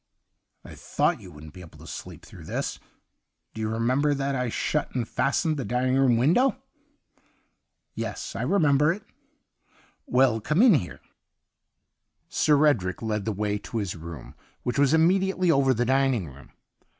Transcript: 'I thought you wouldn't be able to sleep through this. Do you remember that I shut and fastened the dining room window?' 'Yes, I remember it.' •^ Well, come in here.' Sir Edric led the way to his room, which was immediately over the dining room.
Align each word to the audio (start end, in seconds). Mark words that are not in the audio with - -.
'I 0.65 0.73
thought 0.73 1.21
you 1.21 1.31
wouldn't 1.31 1.53
be 1.53 1.61
able 1.61 1.77
to 1.77 1.85
sleep 1.85 2.25
through 2.25 2.45
this. 2.45 2.79
Do 3.53 3.61
you 3.61 3.69
remember 3.69 4.15
that 4.15 4.33
I 4.33 4.49
shut 4.49 4.95
and 4.95 5.07
fastened 5.07 5.57
the 5.57 5.63
dining 5.63 5.95
room 5.95 6.17
window?' 6.17 6.59
'Yes, 7.93 8.35
I 8.35 8.41
remember 8.41 8.91
it.' 8.91 9.03
•^ 9.07 9.11
Well, 10.07 10.39
come 10.41 10.63
in 10.63 10.73
here.' 10.73 11.01
Sir 12.29 12.65
Edric 12.65 13.03
led 13.03 13.25
the 13.25 13.31
way 13.31 13.59
to 13.59 13.77
his 13.77 13.95
room, 13.95 14.33
which 14.63 14.79
was 14.79 14.95
immediately 14.95 15.51
over 15.51 15.71
the 15.71 15.85
dining 15.85 16.27
room. 16.29 16.49